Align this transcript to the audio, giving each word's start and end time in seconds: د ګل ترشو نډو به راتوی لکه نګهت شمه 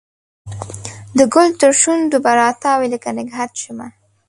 د 1.17 1.19
ګل 1.33 1.49
ترشو 1.59 1.93
نډو 2.01 2.17
به 2.25 2.31
راتوی 2.41 2.87
لکه 2.93 3.09
نګهت 3.17 3.51
شمه 3.61 3.87